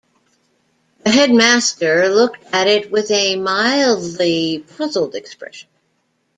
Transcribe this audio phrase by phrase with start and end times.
[1.03, 5.69] The headmaster looked at it with a mildly puzzled expression.